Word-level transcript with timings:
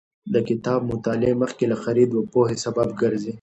د 0.33 0.35
کتاب 0.49 0.79
مطالعه 0.91 1.35
مخکې 1.43 1.65
له 1.71 1.77
خرید 1.83 2.09
د 2.13 2.17
پوهې 2.33 2.55
سبب 2.65 2.87
ګرځي. 3.01 3.29